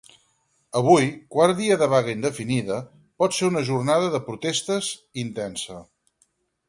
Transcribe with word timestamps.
Avui, 0.79 1.09
quart 1.35 1.53
dia 1.59 1.77
de 1.81 1.89
vaga 1.91 2.15
indefinida, 2.17 2.79
pot 3.23 3.37
ser 3.41 3.51
una 3.51 3.63
jornada 3.71 4.09
de 4.17 4.23
protestes 4.31 4.91
intensa. 5.27 5.79